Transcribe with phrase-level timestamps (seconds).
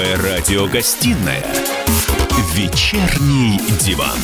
[0.00, 1.44] Первая радиогостинная
[2.54, 4.16] «Вечерний диван».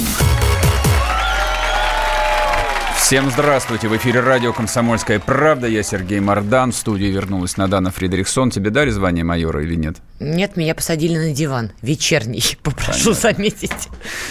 [2.96, 3.86] Всем здравствуйте.
[3.88, 5.66] В эфире радио «Комсомольская правда».
[5.66, 6.73] Я Сергей Мордан.
[6.73, 8.50] В студию вернулась Надана Фредериксон.
[8.50, 9.96] Тебе дали звание майора или нет?
[10.18, 11.73] Нет, меня посадили на диван.
[11.82, 13.32] Вечерний, попрошу Понятно.
[13.34, 13.88] заметить.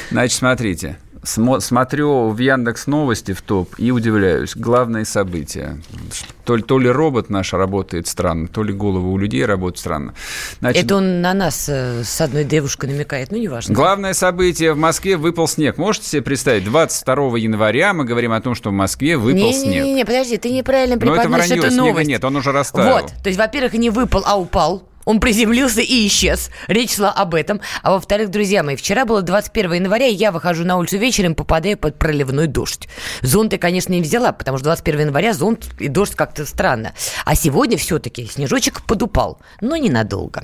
[0.10, 4.56] Значит, смотрите смотрю в Яндекс Новости в топ и удивляюсь.
[4.56, 5.78] Главные события.
[6.44, 10.14] То ли, то ли робот наш работает странно, то ли головы у людей работают странно.
[10.60, 13.74] Значит, Это он на нас э, с одной девушкой намекает, ну, неважно.
[13.74, 14.74] Главное событие.
[14.74, 15.78] В Москве выпал снег.
[15.78, 16.64] Можете себе представить?
[16.66, 19.84] 22 января мы говорим о том, что в Москве выпал не, снег.
[19.84, 22.08] Не-не-не, подожди, ты неправильно преподносишь Но это вранье, эту новость.
[22.08, 23.02] нет, он уже растаял.
[23.02, 24.88] Вот, то есть, во-первых, не выпал, а упал.
[25.06, 26.50] Он приземлился и исчез.
[26.68, 27.62] Речь шла об этом.
[27.84, 31.78] А во-вторых, друзья мои, вчера было 21 января, и я выхожу на улицу вечером, попадаю
[31.78, 32.90] под проливной дождь.
[33.22, 36.94] Зонт я, конечно, не взяла, потому что 21 января зонт и дождь как-то странно.
[37.24, 40.44] А сегодня все-таки снежочек подупал, но ненадолго.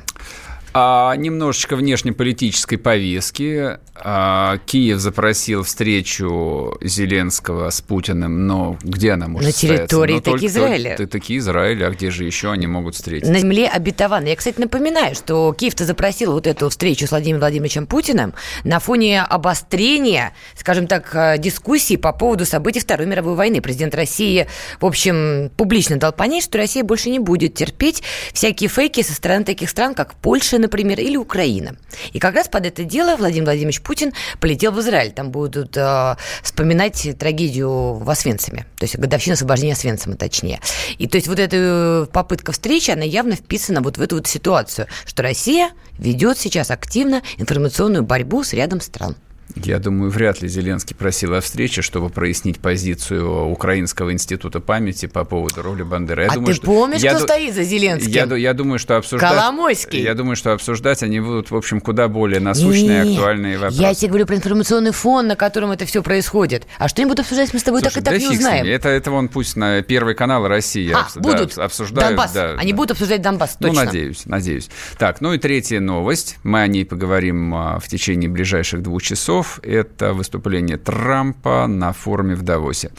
[0.74, 3.80] А немножечко внешнеполитической повестки.
[3.94, 10.46] А, Киев запросил встречу Зеленского с Путиным, но где она может На территории ну, таки
[10.48, 10.96] Израиля.
[10.96, 13.32] Только, таки Израиля, а где же еще они могут встретиться?
[13.32, 14.30] На земле обетованной.
[14.30, 18.34] Я, кстати, напоминаю, что Киев-то запросил вот эту встречу с Владимиром Владимировичем Путиным
[18.64, 23.62] на фоне обострения, скажем так, э, дискуссий по поводу событий Второй мировой войны.
[23.62, 24.48] Президент России,
[24.80, 29.44] в общем, публично дал понять, что Россия больше не будет терпеть всякие фейки со стороны
[29.44, 31.76] таких стран, как Польша, например, или Украина.
[32.14, 35.12] И как раз под это дело Владимир Владимирович Путин полетел в Израиль.
[35.12, 38.66] Там будут э, вспоминать трагедию в Освенциме.
[38.78, 40.60] То есть годовщина освобождения Освенцима, точнее.
[40.98, 44.88] И то есть вот эта попытка встречи, она явно вписана вот в эту вот ситуацию,
[45.06, 49.16] что Россия ведет сейчас активно информационную борьбу с рядом стран.
[49.56, 55.24] Я думаю, вряд ли Зеленский просил о встрече, чтобы прояснить позицию Украинского института памяти по
[55.24, 56.24] поводу роли Бандеры.
[56.24, 58.12] Я а думаю, ты что, помнишь, я, кто стоит за Зеленским?
[58.12, 59.30] Я, я думаю, что обсуждать...
[59.30, 60.02] Коломойский.
[60.02, 63.82] Я думаю, что обсуждать они будут, в общем, куда более насущные, и актуальные вопросы.
[63.82, 66.66] Я тебе говорю про информационный фон, на котором это все происходит.
[66.78, 68.66] А что они будут обсуждать, мы с тобой Слушай, так и так да не узнаем.
[68.66, 72.10] Это, это вон пусть на Первый канал России а, да, будут обсуждают.
[72.10, 72.32] Донбасс.
[72.32, 72.78] Да, они да.
[72.78, 73.82] будут обсуждать Донбасс, ну, точно.
[73.82, 74.70] Ну, надеюсь, надеюсь.
[74.98, 76.38] Так, ну и третья новость.
[76.44, 79.41] Мы о ней поговорим а, в течение ближайших двух часов.
[79.64, 82.92] Это выступление Трампа на форуме в Давосе.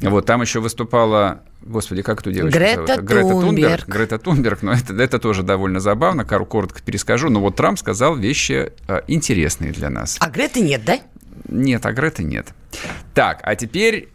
[0.00, 3.04] Вот там еще выступала Господи, как эту девочку Грета зовут?
[3.04, 3.88] Грета Тунберг.
[3.88, 7.30] Грета Тунберг, но это, это тоже довольно забавно, коротко перескажу.
[7.30, 10.18] Но вот Трамп сказал вещи э, интересные для нас.
[10.20, 10.98] А Греты нет, да?
[11.48, 12.48] Нет, а Греты нет.
[13.14, 14.10] Так, а теперь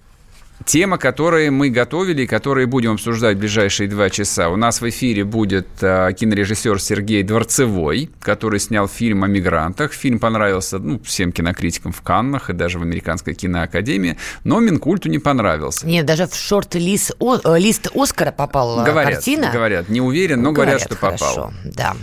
[0.66, 4.50] Тема, которые мы готовили и которые будем обсуждать в ближайшие два часа.
[4.50, 9.94] У нас в эфире будет э, кинорежиссер Сергей Дворцевой, который снял фильм о мигрантах.
[9.94, 15.20] Фильм понравился ну, всем кинокритикам в Каннах и даже в Американской киноакадемии, но Минкульту не
[15.20, 15.88] понравился.
[15.88, 19.52] Нет, даже в шорт-лист э, лист Оскара попала говорят, картина.
[19.52, 21.54] Говорят, не уверен, но говорят, говорят что попал.
[21.64, 21.96] Да.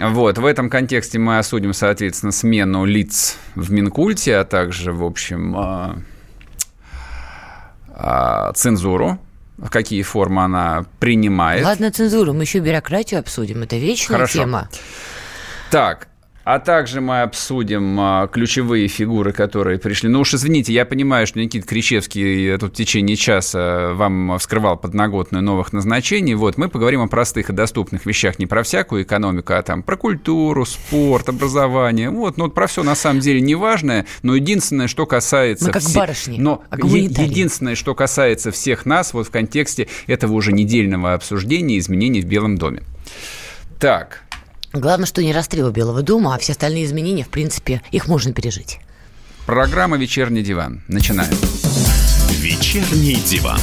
[0.00, 5.54] Вот, в этом контексте мы осудим, соответственно, смену лиц в Минкульте, а также, в общем,
[5.56, 5.98] а,
[8.54, 9.18] цензуру,
[9.58, 11.64] в какие формы она принимает.
[11.64, 14.38] Ладно, цензуру, мы еще бюрократию обсудим, это вечная Хорошо.
[14.38, 14.68] тема.
[15.70, 16.08] Так,
[16.44, 20.08] а также мы обсудим а, ключевые фигуры, которые пришли.
[20.08, 25.42] Ну уж извините, я понимаю, что Никита Кричевский тут в течение часа вам вскрывал подноготную
[25.42, 26.34] новых назначений.
[26.34, 29.96] Вот мы поговорим о простых и доступных вещах, не про всякую экономику, а там про
[29.96, 32.10] культуру, спорт, образование.
[32.10, 35.66] Вот, ну вот про все на самом деле неважное, но единственное, что касается...
[35.66, 35.98] Мы как все...
[35.98, 42.20] барышни, Но единственное, что касается всех нас вот в контексте этого уже недельного обсуждения изменений
[42.20, 42.82] в Белом доме.
[43.78, 44.23] Так,
[44.74, 48.80] Главное, что не расстрел Белого дома, а все остальные изменения, в принципе, их можно пережить.
[49.46, 50.82] Программа «Вечерний диван».
[50.88, 51.32] Начинаем.
[52.40, 53.60] «Вечерний диван».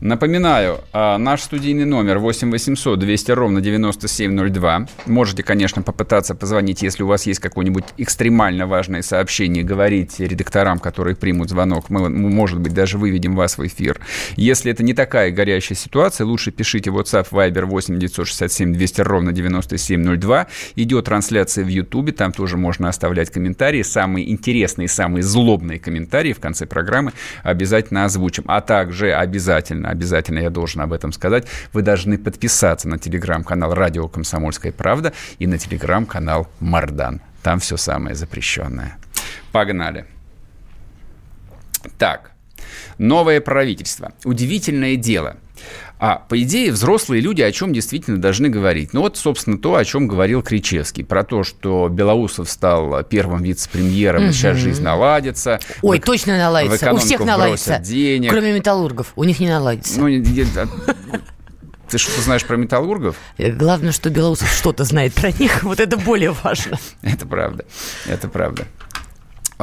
[0.00, 4.86] Напоминаю, а, наш студийный номер 8 800 200 ровно 9702.
[5.04, 11.16] Можете, конечно, попытаться позвонить, если у вас есть какое-нибудь экстремально важное сообщение, говорить редакторам, которые
[11.16, 11.90] примут звонок.
[11.90, 14.00] Мы, может быть, даже выведем вас в эфир.
[14.36, 20.46] Если это не такая горящая ситуация, лучше пишите WhatsApp Viber 8 967 200 ровно 9702.
[20.76, 23.82] Идет трансляция в YouTube, там тоже можно оставлять комментарии.
[23.82, 28.44] Самые интересные, самые злобные комментарии в конце программы обязательно озвучим.
[28.46, 34.08] А также обязательно обязательно я должен об этом сказать, вы должны подписаться на телеграм-канал «Радио
[34.08, 37.20] Комсомольская правда» и на телеграм-канал «Мардан».
[37.42, 38.96] Там все самое запрещенное.
[39.52, 40.06] Погнали.
[41.98, 42.32] Так,
[42.98, 44.12] новое правительство.
[44.24, 45.36] Удивительное дело–
[45.98, 48.94] а, по идее, взрослые люди о чем действительно должны говорить?
[48.94, 51.04] Ну вот, собственно, то, о чем говорил Кричевский.
[51.04, 54.32] Про то, что Белоусов стал первым вице-премьером, угу.
[54.32, 55.60] сейчас жизнь наладится.
[55.82, 56.92] Ой, в, точно наладится.
[56.92, 57.78] У всех наладится.
[57.78, 58.30] Денег.
[58.30, 59.12] Кроме металлургов.
[59.14, 60.00] У них не наладится.
[60.00, 60.08] Ну,
[61.90, 63.16] Ты что-то знаешь про металлургов?
[63.36, 65.64] Э, главное, что Белоусов что-то знает про них.
[65.64, 66.78] Вот это более важно.
[67.02, 67.64] Это правда.
[68.06, 68.64] Это правда.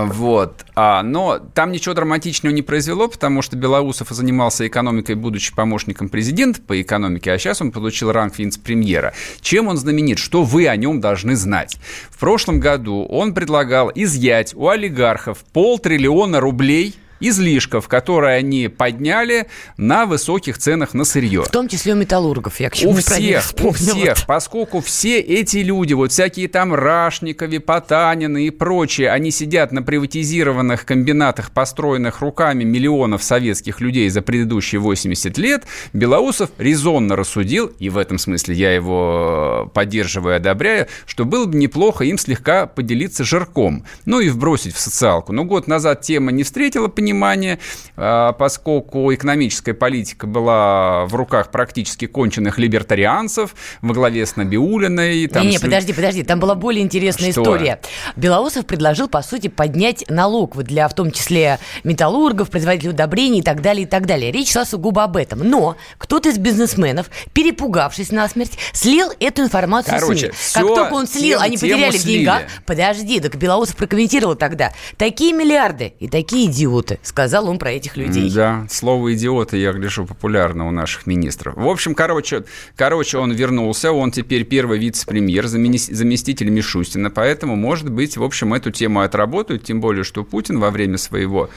[0.06, 0.64] Вот.
[0.76, 6.62] А, но там ничего драматичного не произвело, потому что Белоусов занимался экономикой, будучи помощником президента
[6.62, 9.14] по экономике, а сейчас он получил ранг вице-премьера.
[9.42, 10.20] Чем он знаменит?
[10.20, 11.78] Что вы о нем должны знать?
[12.12, 19.48] В прошлом году он предлагал изъять у олигархов полтриллиона рублей– излишков, которые они подняли
[19.78, 21.44] на высоких ценах на сырье.
[21.44, 25.58] В том числе у металлургов, я к чему у всех, у всех, поскольку все эти
[25.58, 32.64] люди, вот всякие там Рашникови, Потанины и прочие, они сидят на приватизированных комбинатах, построенных руками
[32.64, 38.74] миллионов советских людей за предыдущие 80 лет, Белоусов резонно рассудил, и в этом смысле я
[38.74, 44.76] его поддерживаю и одобряю, что было бы неплохо им слегка поделиться жирком, ну и вбросить
[44.76, 45.34] в социалку.
[45.34, 47.60] Но год назад тема не встретила понимания, внимание,
[47.96, 55.28] а, поскольку экономическая политика была в руках практически конченных либертарианцев во главе с Набиулиной.
[55.28, 55.62] Там не, не, с...
[55.62, 57.42] подожди, подожди, там была более интересная Что?
[57.42, 57.80] история.
[58.16, 63.62] Белоусов предложил, по сути, поднять налог для, в том числе, металлургов, производителей удобрений и так
[63.62, 64.32] далее, и так далее.
[64.32, 65.40] Речь шла сугубо об этом.
[65.40, 70.62] Но кто-то из бизнесменов, перепугавшись насмерть, слил эту информацию Короче, СМИ.
[70.62, 72.44] Как только он слил, они потеряли в деньгах.
[72.66, 74.74] Подожди, так Белоусов прокомментировал тогда.
[74.98, 78.32] Такие миллиарды и такие идиоты сказал он про этих людей.
[78.34, 81.56] Да, слово «идиоты», я гляжу, популярно у наших министров.
[81.56, 82.44] В общем, короче,
[82.76, 88.72] короче он вернулся, он теперь первый вице-премьер, заместитель Мишустина, поэтому, может быть, в общем, эту
[88.72, 91.50] тему отработают, тем более, что Путин во время своего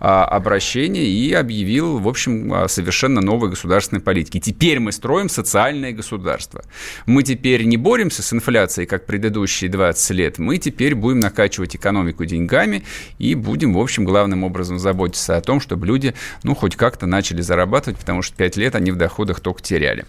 [0.00, 4.40] а, обращения и объявил, в общем, совершенно новой государственной политики.
[4.40, 6.64] Теперь мы строим социальное государство.
[7.06, 12.24] Мы теперь не боремся с инфляцией, как предыдущие 20 лет, мы теперь будем накачивать экономику
[12.24, 12.84] деньгами
[13.18, 16.14] и будем, в общем, главным образом заботиться о том, чтобы люди,
[16.44, 20.04] ну, хоть как-то начали зарабатывать, потому что 5 лет они в доходах только теряли.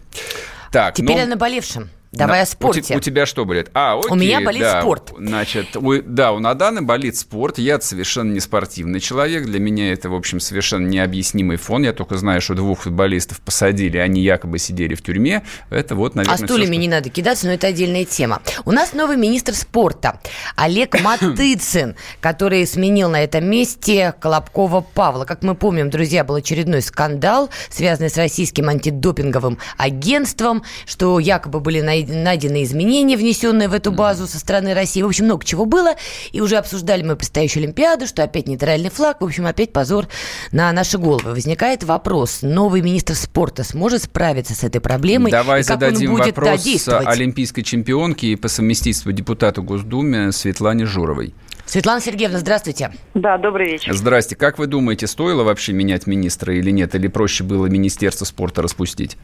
[0.72, 1.24] Так, Теперь ну...
[1.24, 1.90] о наболевшем.
[2.16, 2.94] Давай о спорте.
[2.94, 3.70] У, у тебя что болит?
[3.74, 5.14] А, окей, у меня болит да, спорт.
[5.18, 7.58] Значит, у, да, у Наданы болит спорт.
[7.58, 9.46] Я совершенно не спортивный человек.
[9.46, 11.84] Для меня это, в общем, совершенно необъяснимый фон.
[11.84, 15.44] Я только знаю, что двух футболистов посадили, они якобы сидели в тюрьме.
[15.70, 16.82] Это вот, наверное, А стульями все, что...
[16.82, 18.42] не надо кидаться, но это отдельная тема.
[18.64, 20.20] У нас новый министр спорта
[20.56, 25.26] Олег Матыцин, который сменил на этом месте Колобкова Павла.
[25.26, 31.82] Как мы помним, друзья, был очередной скандал, связанный с российским антидопинговым агентством, что якобы были
[31.82, 35.02] найдены изменения изменения, внесенные в эту базу со стороны России.
[35.02, 35.96] В общем, много чего было.
[36.32, 39.22] И уже обсуждали мы предстоящую Олимпиаду, что опять нейтральный флаг.
[39.22, 40.08] В общем, опять позор
[40.52, 41.32] на наши головы.
[41.32, 45.32] Возникает вопрос, новый министр спорта сможет справиться с этой проблемой?
[45.32, 51.34] Давай зададим будет вопрос олимпийской чемпионке и по совместительству депутату Госдумы Светлане Журовой.
[51.66, 52.92] Светлана Сергеевна, здравствуйте.
[53.16, 53.94] Да, добрый вечер.
[53.94, 54.36] Здрасте.
[54.36, 56.94] Как вы думаете, стоило вообще менять министра или нет?
[56.94, 59.18] Или проще было Министерство спорта распустить?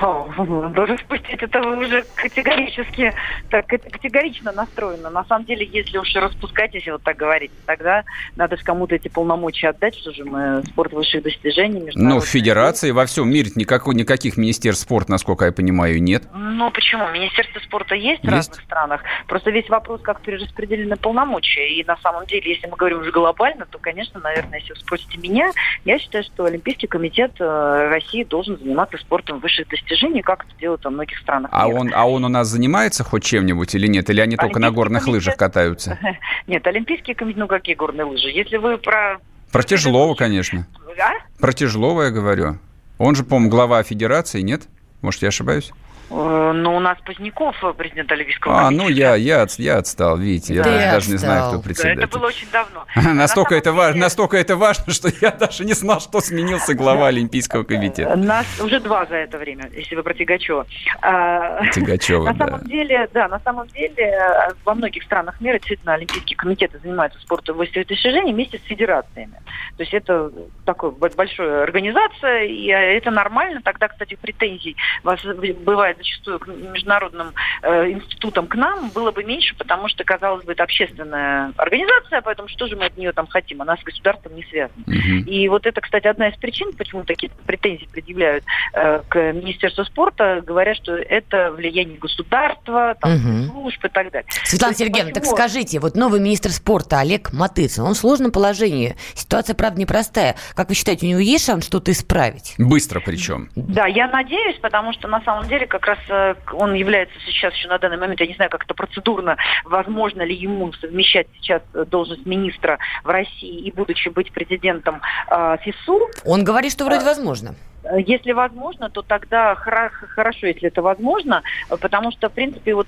[0.00, 3.12] Должен спустить, это вы уже категорически,
[3.50, 5.10] так категорично настроено.
[5.10, 8.04] На самом деле, если уж распускать, если вот так говорить, тогда
[8.36, 11.90] надо же кому-то эти полномочия отдать, что же мы спорт высших достижений.
[11.94, 16.24] Ну, в федерации во всем мире никакой, никаких министерств спорта, насколько я понимаю, нет.
[16.32, 17.08] Ну, почему?
[17.10, 19.02] Министерство спорта есть, есть в разных странах.
[19.26, 21.68] Просто весь вопрос, как перераспределены полномочия.
[21.74, 25.18] И на самом деле, если мы говорим уже глобально, то, конечно, наверное, если вы спросите
[25.18, 25.50] меня,
[25.84, 30.54] я считаю, что Олимпийский комитет э, России должен заниматься спортом высших достижений достижений, как это
[30.58, 31.50] делают во многих странах.
[31.52, 34.10] А он, а он у нас занимается хоть чем-нибудь или нет?
[34.10, 35.26] Или они только на горных комитет...
[35.26, 35.98] лыжах катаются?
[36.46, 38.28] Нет, Олимпийский комитет, ну какие горные лыжи?
[38.28, 39.18] Если вы про...
[39.52, 40.66] Про Тяжелова, конечно.
[40.98, 41.12] А?
[41.40, 42.58] Про Тяжелова я говорю.
[42.98, 44.62] Он же, по-моему, глава федерации, нет?
[45.00, 45.72] Может, я ошибаюсь?
[46.10, 50.54] Э, ну, у нас Поздняков, э, президент Олимпийского А, ну я, я, я отстал, видите,
[50.54, 52.02] я даже, даже не знаю, кто председатель.
[52.02, 52.86] Это было очень давно.
[53.14, 53.76] настолько, это деле...
[53.76, 58.16] важно, настолько это важно, что я даже не знал, что сменился глава Олимпийского комитета.
[58.16, 60.66] Нас уже два за это время, если вы про Тигачева.
[61.02, 66.36] А, Тигачева, На самом деле, да, на самом деле во многих странах мира действительно Олимпийские
[66.36, 69.40] комитеты занимаются спортом высших достижений вместе с федерациями.
[69.76, 70.32] То есть это
[70.64, 73.60] такая большая организация, и это нормально.
[73.62, 75.20] Тогда, кстати, претензий вас
[75.64, 80.52] бывает зачастую к международным э, институтам к нам было бы меньше, потому что, казалось бы,
[80.52, 83.62] это общественная организация, поэтому что же мы от нее там хотим?
[83.62, 84.82] Она с государством не связана.
[84.86, 85.30] Угу.
[85.30, 90.42] И вот это, кстати, одна из причин, почему такие претензии предъявляют э, к Министерству спорта,
[90.46, 93.52] говоря, что это влияние государства, там, угу.
[93.52, 94.28] служб и так далее.
[94.44, 95.36] Светлана Сергеевна, почему...
[95.36, 100.36] так скажите, вот новый министр спорта Олег Матыцын, он в сложном положении, ситуация, правда, непростая.
[100.54, 102.54] Как вы считаете, у него есть шанс что-то исправить?
[102.58, 103.50] Быстро причем.
[103.56, 107.68] Да, я надеюсь, потому что на самом деле как раз э, он является сейчас еще
[107.68, 112.26] на данный момент, я не знаю, как это процедурно, возможно ли ему совмещать сейчас должность
[112.26, 116.08] министра в России и будучи быть президентом э, ФИСУ.
[116.24, 117.54] Он говорит, что вроде возможно.
[117.96, 121.42] Если возможно, то тогда хорошо, если это возможно,
[121.80, 122.86] потому что, в принципе, вот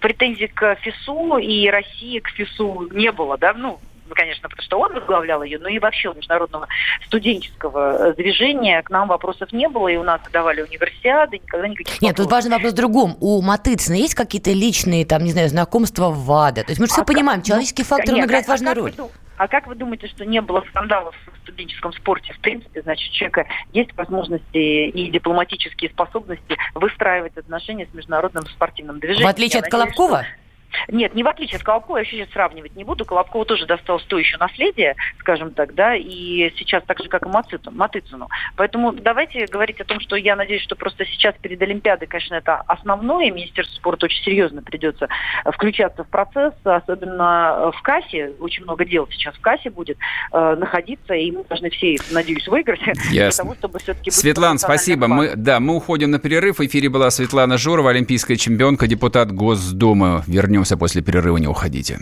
[0.00, 3.78] претензий к ФИСУ и России к ФИСУ не было, да, ну,
[4.14, 6.68] конечно, потому что он возглавлял ее, но и вообще у международного
[7.06, 12.00] студенческого э, движения к нам вопросов не было, и у нас давали универсиады, никогда никаких
[12.00, 12.24] Нет, вопросов.
[12.24, 13.16] тут важный вопрос в другом.
[13.20, 16.64] У Матыцына есть какие-то личные, там, не знаю, знакомства в ВАДА?
[16.64, 18.72] То есть мы же все а понимаем, человеческий ну, фактор, нет, он играет а, важную
[18.72, 18.94] а роль.
[19.38, 22.32] А как вы думаете, что не было скандалов в студенческом спорте?
[22.32, 28.98] В принципе, значит, у человека есть возможности и дипломатические способности выстраивать отношения с международным спортивным
[28.98, 29.26] движением.
[29.26, 30.22] В отличие Я от надеюсь, Колобкова?
[30.24, 30.47] Что
[30.88, 33.04] нет, не в отличие от Колобкова, я вообще сейчас сравнивать не буду.
[33.04, 37.28] Колобкова тоже досталось то еще наследие, скажем так, да, и сейчас так же, как и
[37.28, 38.28] Мацицу, Матыцину.
[38.56, 42.56] Поэтому давайте говорить о том, что я надеюсь, что просто сейчас перед Олимпиадой, конечно, это
[42.66, 43.30] основное.
[43.30, 45.08] Министерство спорта очень серьезно придется
[45.52, 48.32] включаться в процесс, особенно в кассе.
[48.40, 49.98] Очень много дел сейчас в кассе будет
[50.32, 52.80] э, находиться, и мы должны все, надеюсь, выиграть.
[53.10, 53.10] Ясно.
[53.10, 55.08] Для того, чтобы все-таки Светлана, спасибо.
[55.08, 56.58] Мы, да, мы уходим на перерыв.
[56.58, 60.22] В эфире была Светлана Журова, олимпийская чемпионка, депутат Госдумы.
[60.26, 62.00] Вернемся Вернемся после перерыва, не уходите.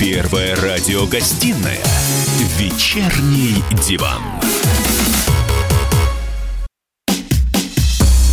[0.00, 1.82] Первая радиогостинная
[2.56, 4.22] «Вечерний диван».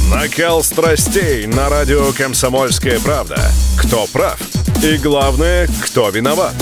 [0.10, 3.52] Накал страстей на радио «Комсомольская правда».
[3.78, 4.40] Кто прав?
[4.82, 6.54] И главное, кто виноват?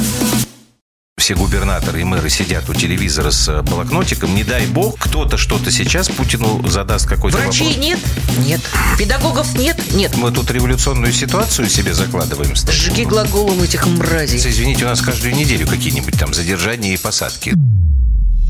[1.23, 5.71] Все губернаторы и мэры сидят у телевизора с э, блокнотиком, не дай бог, кто-то что-то
[5.71, 7.85] сейчас Путину задаст какой-то Врачей вопрос.
[7.85, 7.99] нет?
[8.39, 8.61] Нет.
[8.99, 9.81] Педагогов нет?
[9.93, 10.17] Нет.
[10.17, 12.53] Мы тут революционную ситуацию себе закладываем.
[12.53, 14.37] Жги глаголом этих мразей.
[14.37, 17.53] Извините, у нас каждую неделю какие-нибудь там задержания и посадки.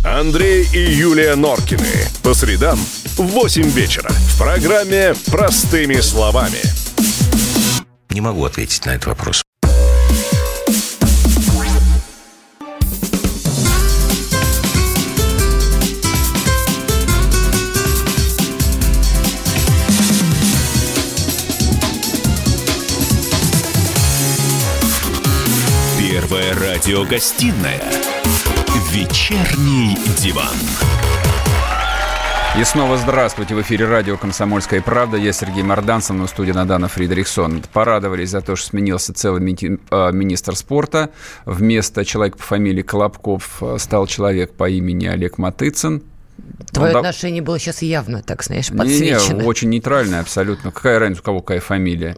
[0.04, 2.08] Андрей и Юлия Норкины.
[2.24, 2.80] По средам
[3.18, 4.10] в 8 вечера.
[4.10, 6.58] В программе «Простыми словами».
[8.10, 9.43] Не могу ответить на этот вопрос.
[26.84, 27.82] Радиогостинная
[28.92, 30.54] «Вечерний диван».
[32.60, 33.56] И снова здравствуйте.
[33.56, 35.16] В эфире радио «Комсомольская правда».
[35.16, 37.64] Я Сергей Мордансон, на студии Надана Фридрихсон.
[37.72, 41.12] Порадовались за то, что сменился целый а, министр спорта.
[41.46, 46.04] Вместо человека по фамилии Колобков стал человек по имени Олег Матыцин.
[46.72, 47.48] Твое ну, отношение да...
[47.48, 49.34] было сейчас явно, так знаешь, подсвечено.
[49.34, 50.72] Не, не, очень нейтральное абсолютно.
[50.72, 52.16] Какая разница, у кого какая фамилия?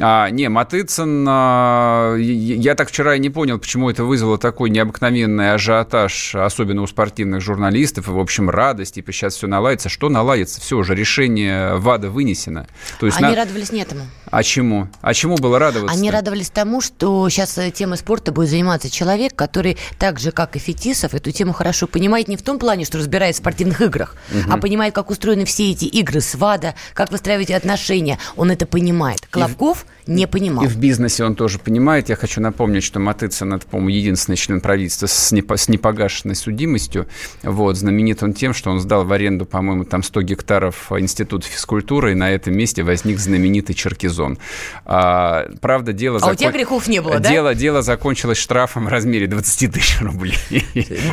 [0.00, 5.52] А, не, Матыцын, а, я так вчера и не понял, почему это вызвало такой необыкновенный
[5.52, 9.88] ажиотаж, особенно у спортивных журналистов, и, в общем, радость, типа, сейчас все наладится.
[9.88, 10.60] Что наладится?
[10.60, 12.66] Все, уже решение ВАДА вынесено.
[13.00, 13.36] То есть Они на...
[13.36, 14.02] радовались не этому.
[14.30, 14.88] А чему?
[15.02, 15.94] А чему было радоваться?
[15.94, 20.56] Они радовались тому, что сейчас э, темой спорта будет заниматься человек, который так же, как
[20.56, 24.16] и Фетисов, эту тему хорошо понимает не в том плане, что разбирается в спортивных играх,
[24.30, 24.52] угу.
[24.52, 28.18] а понимает, как устроены все эти игры, свада, как выстраивать отношения.
[28.36, 29.20] Он это понимает.
[29.30, 30.64] Клавков не понимал.
[30.64, 32.08] И в бизнесе он тоже понимает.
[32.08, 37.06] Я хочу напомнить, что Матыцын– это, по-моему, единственный член правительства с, непо- с непогашенной судимостью.
[37.42, 37.76] Вот.
[37.76, 42.14] Знаменит он тем, что он сдал в аренду, по-моему, там 100 гектаров института физкультуры, и
[42.14, 44.38] на этом месте возник знаменитый Черкизон.
[44.84, 46.16] А, правда, дело...
[46.16, 46.34] А закон...
[46.34, 47.28] у тебя грехов не было, да?
[47.28, 50.34] Дело, дело закончилось штрафом в размере 20 тысяч рублей.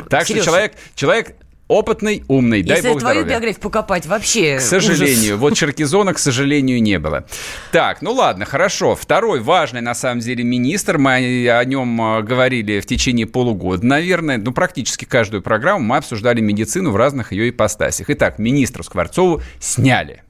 [0.09, 1.35] Так что человек, человек
[1.69, 3.35] опытный, умный, дай Если бог твою здоровья.
[3.35, 5.39] биографию покопать, вообще К сожалению, ужас.
[5.39, 7.25] вот Черкизона, к сожалению, не было.
[7.71, 8.95] Так, ну ладно, хорошо.
[8.95, 14.37] Второй важный, на самом деле, министр, мы о нем а, говорили в течение полугода, наверное,
[14.37, 18.09] ну, практически каждую программу мы обсуждали медицину в разных ее ипостасях.
[18.09, 20.23] Итак, министра Скворцову сняли.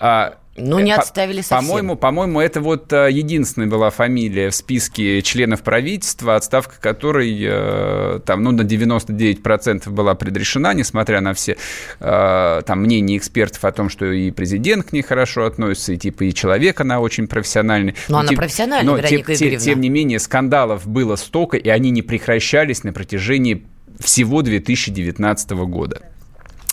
[0.00, 1.66] А, ну, не отставили совсем.
[1.68, 8.20] По-моему, по-моему, это вот э, единственная была фамилия в списке членов правительства, отставка которой э,
[8.24, 11.56] там, ну, на 99% была предрешена, несмотря на все
[12.00, 16.24] э, там мнения экспертов о том, что и президент к ней хорошо относится, и типа
[16.24, 17.94] и человек она очень профессиональный.
[18.08, 21.68] Но, но она тем, профессиональная, но тем, тем, тем не менее, скандалов было столько, и
[21.68, 23.64] они не прекращались на протяжении
[24.00, 26.02] всего 2019 года.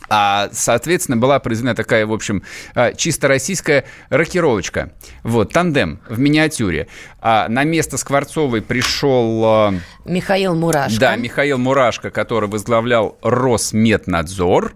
[0.09, 2.43] А, соответственно, была произведена такая, в общем,
[2.74, 4.91] а, чисто российская рокировочка.
[5.24, 6.88] Вот, тандем в миниатюре.
[7.21, 9.43] А на место Скворцовой пришел...
[9.45, 9.74] А,
[10.05, 11.00] Михаил Мурашко.
[11.00, 14.75] Да, Михаил Мурашко, который возглавлял Росметнадзор.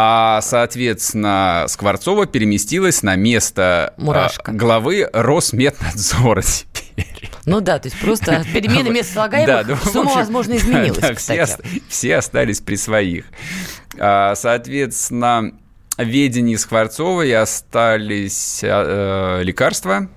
[0.00, 4.52] А, соответственно, Скворцова переместилась на место Мурашко.
[4.52, 7.28] главы Росметнадзора теперь.
[7.46, 11.46] Ну да, то есть просто перемены мест слагаемых да, ну, сумма, возможно, изменилась, да, все,
[11.88, 13.24] все остались при своих.
[14.00, 15.52] А, соответственно,
[15.98, 20.08] ведении Скворцовой остались э, лекарства,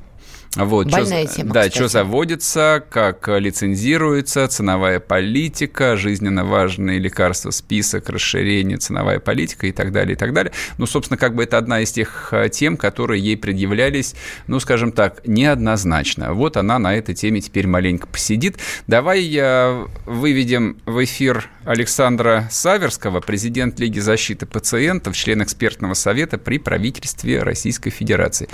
[0.57, 8.09] вот, Больная чё, тема, Да, что заводится, как лицензируется, ценовая политика, жизненно важные лекарства, список,
[8.09, 10.51] расширение, ценовая политика и так далее, и так далее.
[10.77, 14.13] Ну, собственно, как бы это одна из тех э, тем, которые ей предъявлялись,
[14.47, 16.33] ну, скажем так, неоднозначно.
[16.33, 18.57] Вот она на этой теме теперь маленько посидит.
[18.87, 26.59] Давай я выведем в эфир Александра Саверского, президент Лиги защиты пациентов, член экспертного совета при
[26.59, 28.49] правительстве Российской Федерации.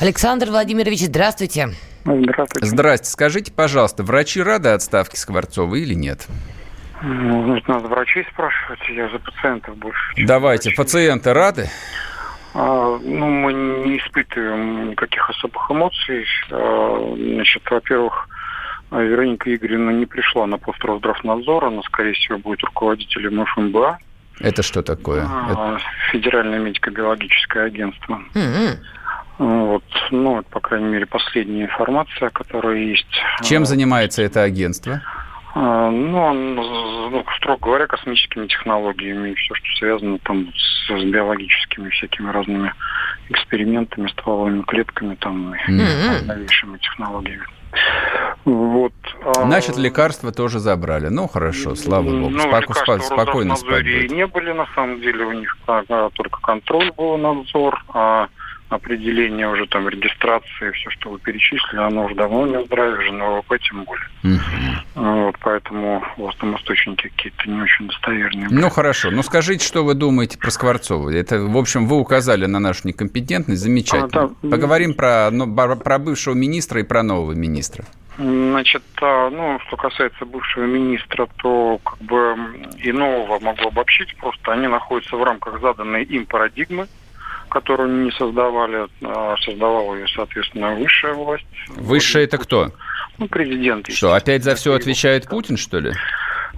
[0.00, 1.68] Александр Владимирович, здравствуйте.
[2.06, 2.66] Здравствуйте.
[2.66, 3.06] Здрасте.
[3.06, 6.26] Скажите, пожалуйста, врачи рады отставке Скворцова или нет?
[7.02, 10.00] Ну, надо врачей спрашивать, я за пациентов больше.
[10.16, 11.68] Давайте, пациенты рады?
[12.54, 16.24] А, ну, мы не испытываем никаких особых эмоций.
[16.50, 18.26] А, значит, во-первых,
[18.90, 23.98] Вероника Игоревна не пришла на пост Росздравнадзора, она, скорее всего, будет руководителем ФМБА.
[24.40, 25.26] Это что такое?
[25.28, 25.78] А,
[26.10, 28.22] Федеральное медико-биологическое агентство.
[28.34, 28.78] Mm-hmm.
[29.40, 33.06] Вот, ну, это, по крайней мере, последняя информация, которая есть.
[33.42, 35.00] Чем занимается это агентство?
[35.54, 42.30] А, ну, ну, строго говоря, космическими технологиями, все, что связано там с, с биологическими всякими
[42.30, 42.74] разными
[43.30, 46.26] экспериментами, стволовыми клетками, там, mm-hmm.
[46.26, 47.46] новейшими технологиями.
[48.44, 48.92] Вот.
[49.24, 51.08] А Значит, лекарства тоже забрали.
[51.08, 52.28] Ну, хорошо, слава богу.
[52.28, 56.92] Ну, Споко- спо- спокойно спать не были, на самом деле, у них а, только контроль
[56.92, 58.28] был, надзор, а
[58.70, 63.26] определение уже там регистрации, все, что вы перечислили, оно уже давно не здравие, же на
[63.30, 64.06] ВВП тем более.
[64.22, 65.02] Угу.
[65.02, 68.48] Вот, поэтому у вас там источники какие-то не очень достоверные.
[68.50, 69.10] Ну, хорошо.
[69.10, 71.10] Ну, скажите, что вы думаете про Скворцова?
[71.10, 73.60] Это, в общем, вы указали на нашу некомпетентность.
[73.60, 74.22] Замечательно.
[74.22, 74.50] А, да.
[74.50, 77.84] Поговорим про, ну, про бывшего министра и про нового министра.
[78.18, 82.36] Значит, а, ну, что касается бывшего министра, то как бы
[82.78, 86.86] и нового могу обобщить, просто они находятся в рамках заданной им парадигмы,
[87.50, 91.44] которую не создавали, а создавала ее, соответственно, высшая власть.
[91.68, 92.70] Высшая это кто?
[93.18, 93.90] Ну, президент.
[93.92, 95.92] Что, опять за все отвечает Путин, что ли?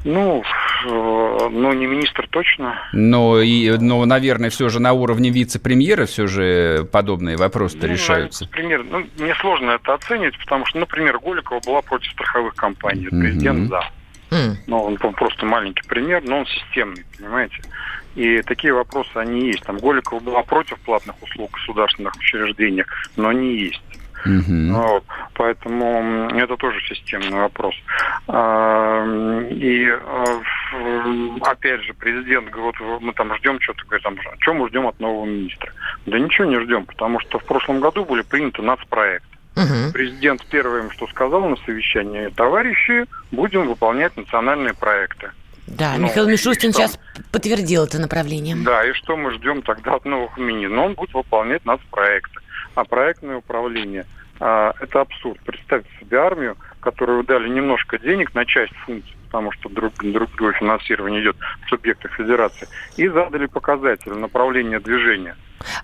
[0.04, 0.42] Ну,
[0.84, 2.76] ну, не министр точно.
[2.92, 8.44] Но, и, но, наверное, все же на уровне вице-премьера все же подобные вопросы-то ну, решаются.
[8.44, 13.68] Например, ну, мне сложно это оценивать, потому что, например, Голикова была против страховых компаний, президент
[13.68, 13.82] за.
[14.30, 14.54] Mm.
[14.66, 17.56] Ну, он, он просто маленький пример, но он системный, понимаете?
[18.14, 19.62] И такие вопросы, они есть.
[19.64, 23.82] Там Голикова была против платных услуг в государственных учреждениях, но они есть.
[24.24, 24.72] Uh-huh.
[24.72, 25.04] Вот.
[25.34, 27.74] Поэтому это тоже системный вопрос.
[28.28, 29.04] А,
[29.50, 30.40] и а,
[31.42, 35.00] опять же, президент говорит, мы там ждем что-то, говорит, там, о чем мы ждем от
[35.00, 35.72] нового министра?
[36.06, 39.26] Да ничего не ждем, потому что в прошлом году были приняты нацпроекты.
[39.56, 39.92] Угу.
[39.92, 45.30] Президент первым, что сказал на совещании, товарищи, будем выполнять национальные проекты.
[45.72, 46.98] Да, ну, Михаил Мишустин сейчас
[47.30, 48.56] подтвердил это направление.
[48.56, 50.76] Да, и что мы ждем тогда от новых министров?
[50.76, 52.40] Ну, он будет выполнять нацпроекты.
[52.74, 54.06] А проектное управление
[54.38, 55.40] а,– это абсурд.
[55.44, 60.52] Представьте себе армию, которую дали немножко денег на часть функций, потому что друг, друг другое
[60.54, 65.36] финансирование идет в субъектах федерации, и задали показатели направления движения.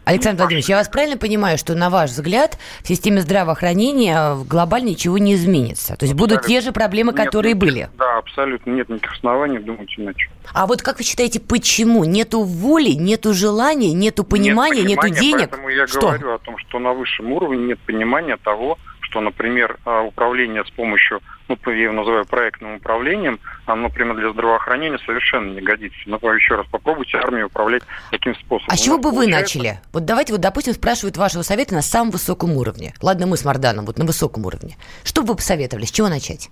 [0.05, 5.19] Александр Владимирович, я вас правильно понимаю, что, на ваш взгляд, в системе здравоохранения глобально ничего
[5.19, 5.97] не изменится?
[5.97, 6.37] То есть абсолютно.
[6.37, 7.89] будут те же проблемы, нет, которые нет, были?
[7.99, 10.31] Да, абсолютно нет никаких оснований думать иначе.
[10.53, 12.05] А вот как вы считаете, почему?
[12.05, 15.51] Нету воли, нету желания, нету понимания, нет понимания, нету денег?
[15.51, 16.01] Поэтому я что?
[16.01, 20.71] говорю о том, что на высшем уровне нет понимания того, что, например, а, управление с
[20.71, 25.99] помощью, ну, я его называю проектным управлением, оно, например, для здравоохранения совершенно не годится.
[26.07, 28.69] Но еще раз попробуйте армию управлять таким способом.
[28.73, 29.81] А с чего бы вы начали?
[29.93, 32.93] Вот давайте, вот, допустим, спрашивают вашего совета на самом высоком уровне.
[33.01, 34.77] Ладно, мы с Марданом вот на высоком уровне.
[35.05, 35.85] Что бы вы посоветовали?
[35.85, 36.51] С чего начать?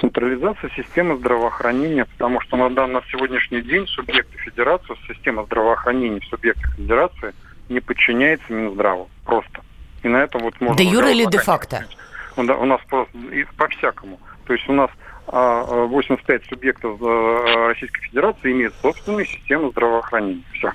[0.00, 6.74] Централизация системы здравоохранения, потому что на, на сегодняшний день субъекты федерации, система здравоохранения в субъектах
[6.76, 7.34] федерации
[7.68, 9.08] не подчиняется Минздраву.
[9.24, 9.60] Просто.
[10.02, 10.76] И на этом вот можно...
[10.76, 11.84] Де юре или де-факто?
[12.40, 13.12] У нас просто
[13.56, 14.18] по-всякому.
[14.46, 14.90] То есть у нас
[15.26, 20.42] 85 а, субъектов э, Российской Федерации имеют собственную систему здравоохранения.
[20.52, 20.72] Все.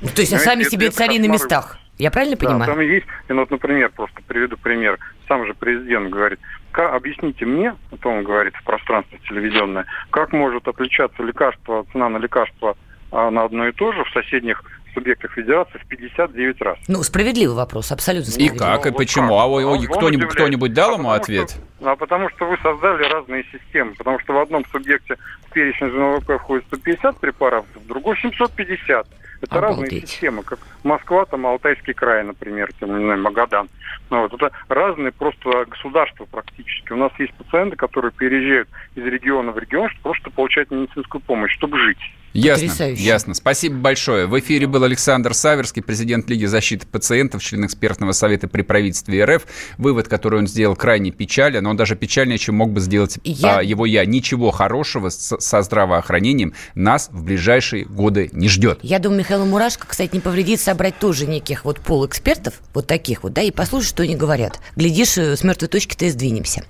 [0.00, 1.78] Ну, то есть а сами себе цари на местах.
[1.98, 2.60] Я правильно понимаю?
[2.60, 4.98] Да, там есть, и вот, например, просто приведу пример.
[5.28, 6.40] Сам же президент говорит,
[6.72, 12.16] как, объясните мне, это он говорит в пространстве телевизионное, как может отличаться лекарство, цена на
[12.16, 12.76] лекарство
[13.12, 16.78] а, на одно и то же в соседних субъектах федерации в 59 раз.
[16.88, 18.56] Ну, справедливый вопрос, абсолютно справедливый.
[18.56, 19.38] И как, и ну, почему?
[19.38, 21.50] А вот а кто-нибудь, кто-нибудь дал а ему ответ?
[21.50, 25.16] Что, а потому что вы создали разные системы, потому что в одном субъекте
[25.52, 29.06] перечень ЗНВП входит 150 препаратов, в другой 750.
[29.42, 29.82] Это Обалдеть.
[29.82, 33.68] разные системы, как Москва, там Алтайский край, например, тем, не знаю, Магадан.
[34.10, 36.92] Ну, вот, это разные просто государства практически.
[36.92, 41.52] У нас есть пациенты, которые переезжают из региона в регион, чтобы просто получать медицинскую помощь,
[41.52, 41.98] чтобы жить.
[42.34, 43.02] Ясно, Потрясающе.
[43.02, 43.34] ясно.
[43.34, 44.26] Спасибо большое.
[44.26, 49.46] В эфире был Александр Саверский, президент Лиги защиты пациентов, член экспертного совета при правительстве РФ.
[49.78, 53.58] Вывод, который он сделал, крайне печален, но он даже печальнее, чем мог бы сделать я...
[53.58, 54.04] а, его я.
[54.04, 58.80] Ничего хорошего с, со здравоохранением нас в ближайшие годы не ждет.
[58.82, 63.32] Я думаю, Михаилу Мурашко, кстати, не повредит собрать тоже неких вот полэкспертов, вот таких вот,
[63.32, 64.58] да, и послушать, что они говорят.
[64.74, 66.64] Глядишь, э, с мертвой точки-то и сдвинемся.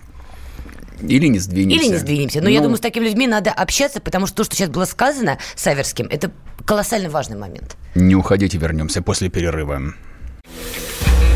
[1.09, 1.85] Или не сдвинемся.
[1.85, 2.39] Или не сдвинемся.
[2.41, 4.85] Но ну, я думаю, с такими людьми надо общаться, потому что то, что сейчас было
[4.85, 6.31] сказано Саверским, это
[6.65, 7.77] колоссально важный момент.
[7.95, 9.95] Не уходите, вернемся после перерыва.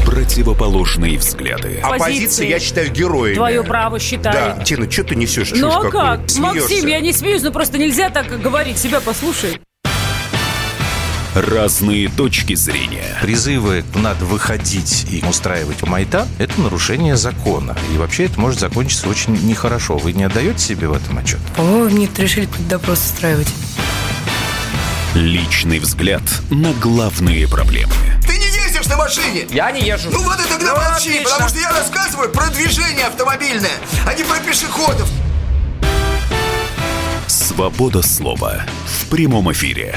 [0.05, 1.81] Противоположные взгляды.
[1.83, 3.35] Оппозиция, я считаю, героями.
[3.37, 4.57] Твое право считаю.
[4.57, 4.65] Да.
[4.65, 5.53] Тина, что ты несешь?
[5.55, 6.31] Ну а как?
[6.31, 6.41] Смеешься.
[6.41, 8.79] Максим, я не смеюсь, но просто нельзя так говорить.
[8.79, 9.61] Себя послушай.
[11.39, 13.17] Разные точки зрения.
[13.23, 17.77] Призывы «надо выходить и устраивать майдан»— это нарушение закона.
[17.95, 19.99] И вообще это может закончиться очень нехорошо.
[19.99, 21.39] Вы не отдаете себе в этом отчет?
[21.57, 23.47] По-моему, нет, решили какой-то допрос устраивать.
[25.15, 27.95] Личный взгляд на главные проблемы.
[28.27, 29.47] Ты не ездишь на машине?
[29.51, 30.11] Я не езжу.
[30.11, 31.31] Ну вот и тогда ну, молчи, отлично.
[31.31, 35.09] потому что я рассказываю про движение автомобильное, а не про пешеходов.
[37.29, 39.97] Свобода слова в прямом эфире.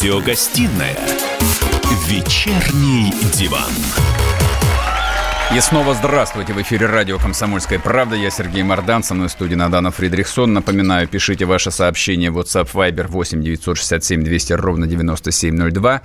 [0.00, 0.96] Радиогостинная
[2.06, 3.70] «Вечерний диван».
[5.54, 6.54] И снова здравствуйте.
[6.54, 8.16] В эфире радио «Комсомольская правда».
[8.16, 10.54] Я Сергей Мордан, со мной в студии Надана Фридрихсон.
[10.54, 16.00] Напоминаю, пишите ваши сообщения в WhatsApp Viber 8 967 200 ровно 9702.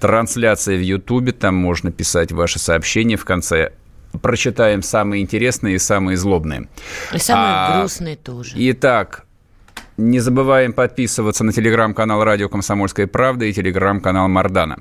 [0.00, 3.72] Трансляция в Ютубе, там можно писать ваши сообщения в конце
[4.22, 6.68] прочитаем самые интересные и самые злобные.
[7.12, 8.54] И самые а, грустные тоже.
[8.56, 9.23] Итак,
[9.96, 14.78] не забываем подписываться на телеграм-канал «Радио Комсомольская правда» и телеграм-канал Мардана.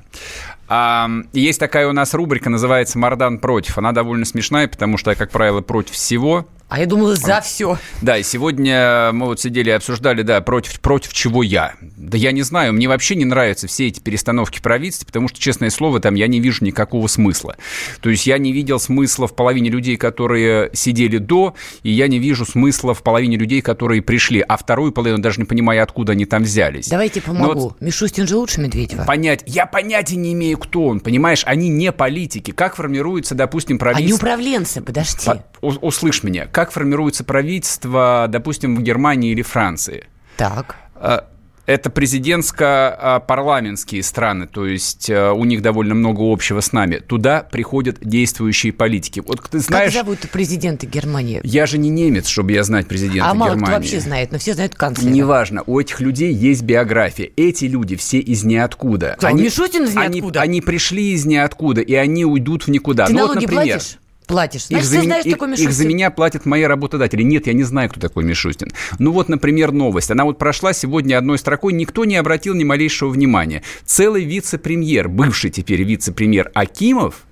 [0.67, 3.77] А, есть такая у нас рубрика, называется «Мардан против».
[3.77, 7.77] Она довольно смешная, потому что я, как правило, против всего– а я думала, за все.
[8.01, 11.75] Да, и сегодня мы вот сидели и обсуждали, да, против, против чего я.
[11.81, 15.69] Да я не знаю, мне вообще не нравятся все эти перестановки правительства, потому что, честное
[15.69, 17.57] слово, там я не вижу никакого смысла.
[18.01, 22.17] То есть я не видел смысла в половине людей, которые сидели до, и я не
[22.17, 26.25] вижу смысла в половине людей, которые пришли, а вторую половину даже не понимаю, откуда они
[26.25, 26.87] там взялись.
[26.87, 27.59] Давайте помогу.
[27.59, 29.03] Вот Мишустин же лучше Медведева.
[29.03, 32.49] Понять, я понятия не имею, кто он, понимаешь, они не политики.
[32.49, 34.27] Как формируется, допустим, правительство...
[34.27, 35.27] Они управленцы, подожди.
[35.27, 40.07] По- услышь меня, как формируется правительство, допустим, в Германии или Франции?
[40.37, 40.75] Так.
[40.95, 41.27] А,
[41.65, 46.97] это президентско-парламентские страны, то есть э, у них довольно много общего с нами.
[46.97, 49.23] Туда приходят действующие политики.
[49.25, 49.93] Вот ты знаешь...
[49.93, 51.39] Как зовут президента Германии?
[51.43, 53.53] Я же не немец, чтобы я знать президента а Германии.
[53.53, 55.13] А мало кто вообще знает, но все знают канцлера.
[55.13, 57.31] Неважно, у этих людей есть биография.
[57.37, 59.15] Эти люди все из ниоткуда.
[59.17, 60.41] Кто, они, Мишутин из ниоткуда?
[60.41, 63.05] Они, они пришли из ниоткуда, и они уйдут в никуда.
[63.05, 63.99] Ты ну, налоги вот, например, платишь?
[64.27, 64.67] Платишь.
[64.67, 67.23] Значит, их за, знаешь, их, их за меня платят мои работодатели.
[67.23, 68.71] Нет, я не знаю, кто такой Мишустин.
[68.99, 70.11] Ну вот, например, новость.
[70.11, 73.63] Она вот прошла сегодня одной строкой, никто не обратил ни малейшего внимания.
[73.85, 77.25] Целый вице-премьер, бывший теперь вице-премьер Акимов,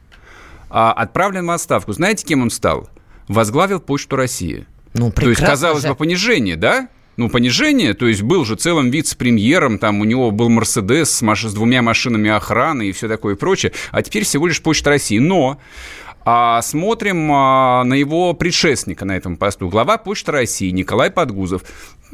[0.69, 1.93] а, отправлен в отставку.
[1.93, 2.89] Знаете, кем он стал?
[3.27, 4.65] Возглавил Почту России.
[4.93, 5.89] Ну, То есть, казалось же.
[5.89, 6.89] бы, понижение, да?
[7.17, 11.43] ну, понижение, то есть был же целым вице-премьером, там у него был Мерседес с, маш...
[11.43, 15.19] с двумя машинами охраны и все такое прочее, а теперь всего лишь Почта России.
[15.19, 15.59] Но
[16.25, 19.69] а смотрим а, на его предшественника на этом посту.
[19.69, 21.63] Глава Почты России Николай Подгузов.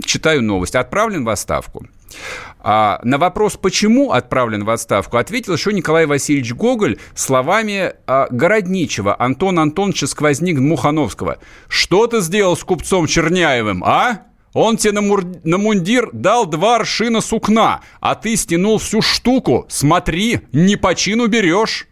[0.03, 0.75] Читаю новость.
[0.75, 1.85] Отправлен в отставку.
[2.59, 9.15] А, на вопрос, почему отправлен в отставку, ответил еще Николай Васильевич Гоголь словами а, Городничего
[9.21, 11.37] Антона Антоновича Сквозник Мухановского.
[11.67, 15.23] «Что ты сделал с купцом Черняевым, а?» Он тебе на, мур...
[15.43, 19.67] на мундир дал два аршина сукна, а ты стянул всю штуку.
[19.69, 21.87] Смотри, не по чину берешь.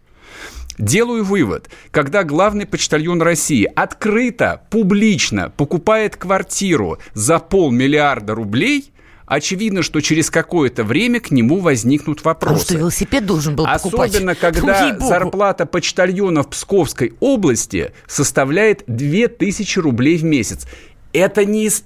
[0.78, 8.92] Делаю вывод, когда главный почтальон России открыто, публично покупает квартиру за полмиллиарда рублей,
[9.24, 12.60] очевидно, что через какое-то время к нему возникнут вопросы.
[12.60, 14.10] А что велосипед должен был покупать?
[14.10, 20.66] Особенно, когда зарплата почтальона в Псковской области составляет 2000 рублей в месяц.
[21.12, 21.84] Это не из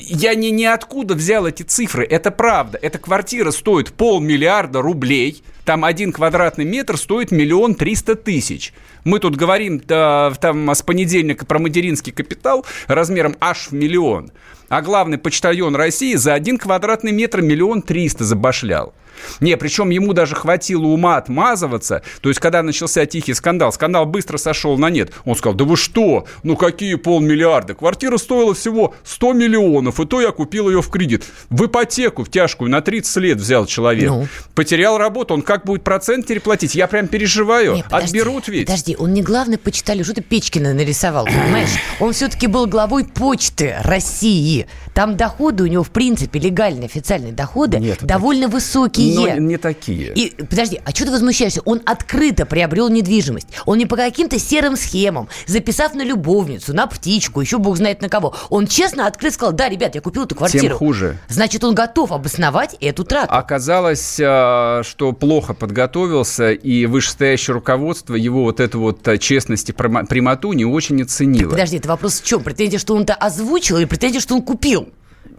[0.00, 2.04] я не ниоткуда взял эти цифры.
[2.04, 2.78] Это правда.
[2.80, 5.42] Эта квартира стоит полмиллиарда рублей.
[5.64, 8.72] Там один квадратный метр стоит миллион триста тысяч.
[9.04, 14.30] Мы тут говорим да, там с понедельника про материнский капитал размером аж в миллион.
[14.68, 18.92] А главный почтальон России за один квадратный метр миллион триста забашлял.
[19.40, 22.02] Не, причем ему даже хватило ума отмазываться.
[22.20, 25.12] То есть, когда начался тихий скандал, скандал быстро сошел на нет.
[25.24, 26.26] Он сказал, да вы что?
[26.42, 27.74] Ну какие полмиллиарда?
[27.74, 31.24] Квартира стоила всего 100 миллионов, и то я купил ее в кредит.
[31.50, 34.10] В ипотеку, в тяжкую, на 30 лет взял человек.
[34.10, 34.28] Ну.
[34.54, 36.74] Потерял работу, он как будет процент переплатить?
[36.74, 37.74] Я прям переживаю.
[37.74, 38.66] Не, подожди, Отберут ведь.
[38.66, 41.70] Подожди, он не главный почитали, что ты Печкина нарисовал, понимаешь?
[42.00, 44.66] Он все-таки был главой почты России.
[44.94, 49.34] Там доходы у него, в принципе, легальные, официальные доходы Нет, довольно высокие такие.
[49.34, 50.12] Но не такие.
[50.14, 51.60] И, подожди, а что ты возмущаешься?
[51.64, 53.48] Он открыто приобрел недвижимость.
[53.66, 58.08] Он не по каким-то серым схемам, записав на любовницу, на птичку, еще бог знает на
[58.08, 58.34] кого.
[58.50, 60.68] Он честно открыто сказал, да, ребят, я купил эту квартиру.
[60.68, 61.18] Тем хуже.
[61.28, 63.32] Значит, он готов обосновать эту трату.
[63.32, 69.72] Оказалось, а, что плохо подготовился, и вышестоящее руководство его вот эту вот а, честность и
[69.72, 71.50] прямоту не очень оценило.
[71.50, 72.42] Подожди, это вопрос в чем?
[72.42, 74.88] Претензия, что он это озвучил, или претензия, что он купил?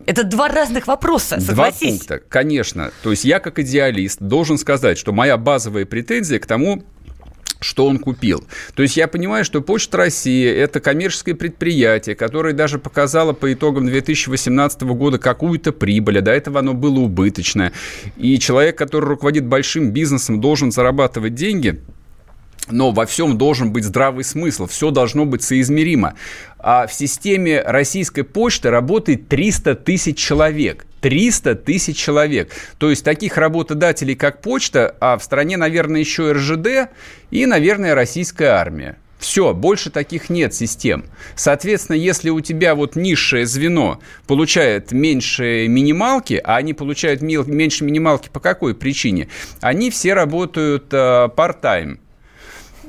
[0.05, 1.79] Это два разных вопроса, согласись.
[1.79, 2.91] Два пункта, конечно.
[3.03, 6.83] То есть я как идеалист должен сказать, что моя базовая претензия к тому,
[7.61, 8.45] что он купил.
[8.73, 13.85] То есть я понимаю, что Почта России– это коммерческое предприятие, которое даже показало по итогам
[13.85, 17.73] 2018 года какую-то прибыль, а до этого оно было убыточное.
[18.15, 21.81] И человек, который руководит большим бизнесом, должен зарабатывать деньги–
[22.69, 26.15] но во всем должен быть здравый смысл, все должно быть соизмеримо.
[26.57, 30.85] А в системе российской почты работает 300 тысяч человек.
[31.01, 32.51] 300 тысяч человек.
[32.77, 36.91] То есть таких работодателей, как почта, а в стране, наверное, еще РЖД
[37.31, 38.97] и, наверное, российская армия.
[39.17, 41.03] Все, больше таких нет систем.
[41.35, 48.29] Соответственно, если у тебя вот низшее звено получает меньше минималки, а они получают меньше минималки
[48.31, 49.27] по какой причине?
[49.59, 51.99] Они все работают э, part-time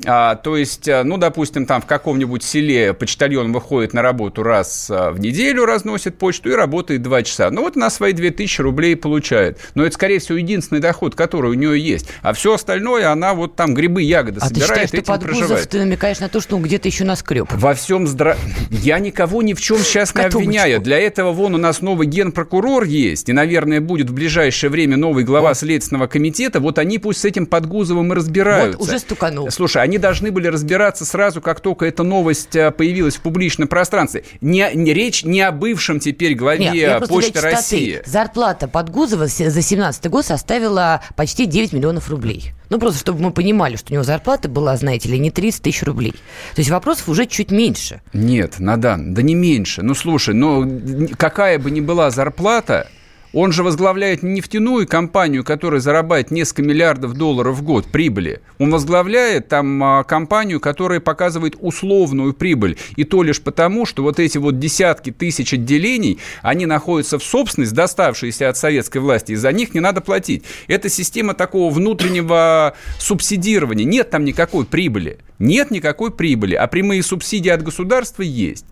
[0.06, 4.88] а, то есть, э, ну, допустим, там в каком-нибудь селе почтальон выходит на работу раз
[4.90, 7.50] э, в неделю, разносит почту и работает два часа.
[7.50, 9.58] Ну, вот она свои 2000 рублей получает.
[9.74, 12.08] Но это, скорее всего, единственный доход, который у нее есть.
[12.22, 15.68] А все остальное, она вот там грибы, ягоды а собирает, ты считаешь, этим что проживает.
[15.68, 17.48] ты намекаешь на то, что он где-то еще наскреб?
[17.50, 18.36] Во всем здра...
[18.70, 20.80] Я никого ни в чем сейчас не обвиняю.
[20.80, 25.24] Для этого вон у нас новый генпрокурор есть, и, наверное, будет в ближайшее время новый
[25.24, 25.58] глава вот.
[25.58, 26.60] Следственного комитета.
[26.60, 28.78] Вот они пусть с этим Подгузовым и разбираются.
[28.78, 29.50] Вот, уже стуканул.
[29.50, 34.22] Слушай, они должны были разбираться сразу, как только эта новость э, появилась в публичном пространстве.
[34.40, 38.00] Не, не речь не о бывшем теперь главе Нет, Почты России.
[38.06, 42.52] Зарплата Подгузова за 2017 год составила почти 9 миллионов рублей.
[42.68, 45.82] Ну, просто чтобы мы понимали, что у него зарплата была, знаете ли, не 30 тысяч
[45.82, 46.12] рублей.
[46.54, 48.00] То есть вопросов уже чуть меньше.
[48.12, 49.82] Нет, Надан, да не меньше.
[49.82, 52.86] Ну, слушай, ну, какая бы ни была зарплата,
[53.32, 58.40] он же возглавляет не нефтяную компанию, которая зарабатывает несколько миллиардов долларов в год прибыли.
[58.58, 62.78] Он возглавляет там а, компанию, которая показывает условную прибыль.
[62.96, 67.74] И то лишь потому, что вот эти вот десятки тысяч отделений, они находятся в собственность,
[67.74, 70.44] доставшиеся от советской власти, и за них не надо платить.
[70.66, 73.84] Это система такого внутреннего субсидирования.
[73.84, 75.18] Нет там никакой прибыли.
[75.38, 78.64] Нет никакой прибыли, а прямые субсидии от государства есть.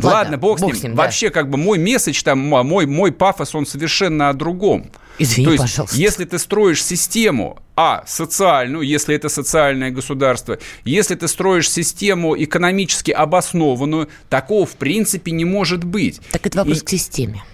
[0.00, 0.80] Ладно, Ладно бог, бог с ним.
[0.80, 1.02] С ним да.
[1.02, 4.90] Вообще, как бы мой месседж, там, мой, мой пафос, он совершенно о другом.
[5.18, 5.96] Извини, То есть, пожалуйста.
[5.96, 13.12] если ты строишь систему, а, социальную, если это социальное государство, если ты строишь систему экономически
[13.12, 16.20] обоснованную, такого в принципе не может быть.
[16.32, 16.84] Так это вопрос И...
[16.84, 17.44] к системе.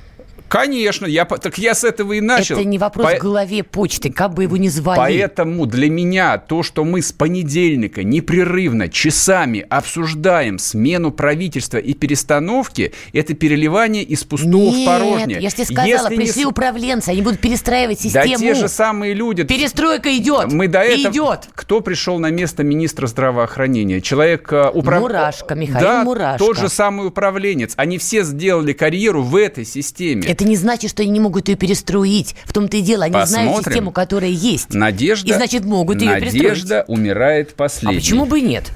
[0.51, 2.57] Конечно, я, так я с этого и начал.
[2.57, 3.19] Это не вопрос По...
[3.19, 4.99] голове почты, как бы его ни звали.
[4.99, 12.93] Поэтому для меня то, что мы с понедельника непрерывно, часами обсуждаем смену правительства и перестановки,
[13.13, 15.41] это переливание из пустого Нет, в порожнее.
[15.41, 16.47] я же тебе сказала, Если пришли не...
[16.47, 18.27] управленцы, они будут перестраивать систему.
[18.33, 19.45] Да те же самые люди.
[19.45, 20.53] Перестройка идет.
[20.53, 21.13] Мы до этого...
[21.13, 21.49] идет.
[21.55, 24.01] Кто пришел на место министра здравоохранения?
[24.01, 24.53] Человек...
[24.53, 25.01] Э, управ...
[25.01, 26.45] Мурашко, Михаил да, Мурашко.
[26.45, 27.75] тот же самый управленец.
[27.77, 30.25] Они все сделали карьеру в этой системе.
[30.27, 32.35] Это не значит, что они не могут ее перестроить.
[32.45, 33.49] В том-то и дело, они Посмотрим.
[33.49, 34.73] знают систему, которая есть.
[34.75, 36.85] Надежда, и значит могут ее Надежда перестроить.
[36.89, 37.97] умирает последней.
[37.97, 38.71] А почему бы и нет?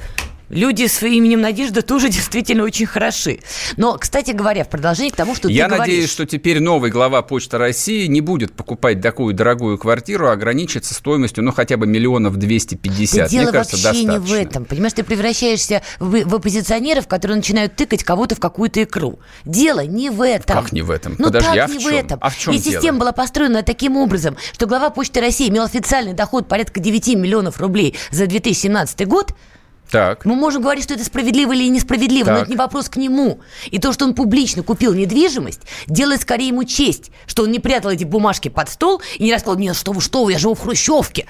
[0.51, 3.41] Люди с именем Надежда тоже действительно очень хороши.
[3.77, 6.11] Но, кстати говоря, в продолжение к тому, что Я ты надеюсь, говоришь...
[6.11, 11.45] что теперь новый глава Почты России не будет покупать такую дорогую квартиру, а ограничится стоимостью,
[11.45, 13.17] ну, хотя бы миллионов 250.
[13.19, 14.11] Да дело Мне кажется, вообще достаточно.
[14.13, 14.65] не в этом.
[14.65, 19.19] Понимаешь, ты превращаешься в, в оппозиционеров, которые начинают тыкать кого-то в какую-то икру.
[19.45, 20.57] Дело не в этом.
[20.63, 21.17] Как не в этом?
[21.19, 21.91] Ну Подожди, так а в не чем?
[21.91, 22.19] в этом.
[22.21, 22.75] А в чем И дело?
[22.75, 27.61] система была построена таким образом, что глава Почты России имел официальный доход порядка 9 миллионов
[27.61, 29.33] рублей за 2017 год,
[29.91, 30.25] Так.
[30.25, 32.43] мы можем говорить, что это справедливо или несправедливо, но Так.
[32.43, 33.41] это не вопрос к нему.
[33.71, 37.91] И то, что он публично купил недвижимость, делает скорее ему честь, что он не прятал
[37.91, 40.61] эти бумажки под стол и не рассказал, нет, что вы, что вы, я живу в
[40.61, 41.27] Хрущевке.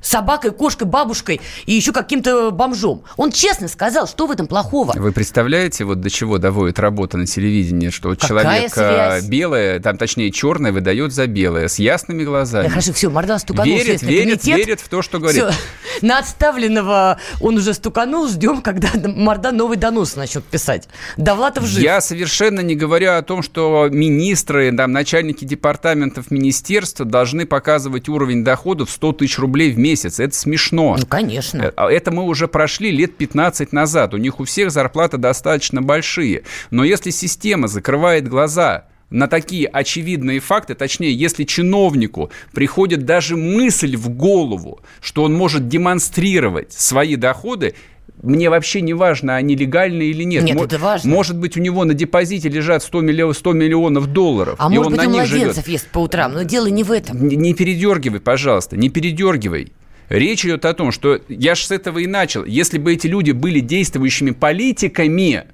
[0.00, 3.02] Собакой, кошкой, бабушкой и еще каким-то бомжом.
[3.16, 4.92] Он честно сказал, что в этом плохого.
[4.96, 9.24] Вы представляете, вот до чего доводит работа на телевидении, что Какая человек связь?
[9.24, 12.64] э, белое, там точнее черное выдает за белое, с ясными глазами.
[12.64, 14.56] Да, хорошо, все, Мардан стуканул верит, верит, комитет.
[14.56, 15.44] верит в то, что говорит.
[15.44, 15.52] Всё,
[16.06, 20.88] на отставленного он уже стуканул, ждем, когда Мардан новый донос начнет писать.
[21.16, 21.82] Довлатов жив.
[21.82, 28.44] Я совершенно не говорю о том, что министры, там, начальники департаментов министерства должны показывать уровень
[28.44, 29.89] доходов 100 тысяч рублей в месяц.
[30.20, 30.96] Это смешно.
[30.98, 31.72] Ну, конечно.
[31.76, 34.14] А Это мы уже прошли лет 15 назад.
[34.14, 36.42] У них у всех зарплаты достаточно большие.
[36.70, 43.96] Но если система закрывает глаза на такие очевидные факты, точнее, если чиновнику приходит даже мысль
[43.96, 47.74] в голову, что он может демонстрировать свои доходы,
[48.22, 50.44] мне вообще не важно, они легальные или нет.
[50.44, 51.10] Нет, Мо- это важно.
[51.10, 54.86] Может быть, у него на депозите лежат 100 миллионов, 100 миллионов долларов, А и может
[54.86, 55.44] он быть, на он них живет.
[55.46, 57.26] младенцев ест по утрам, но дело не в этом.
[57.26, 59.72] Не, не передергивай, пожалуйста, не передергивай.
[60.10, 62.44] Речь идет о том, что я же с этого и начал.
[62.44, 65.44] Если бы эти люди были действующими политиками,